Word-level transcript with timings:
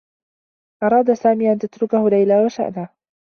أراد 0.83 1.13
سامي 1.13 1.51
أن 1.51 1.59
تتركه 1.59 2.09
ليلى 2.09 2.43
و 2.43 2.47
شأنه. 2.47 2.89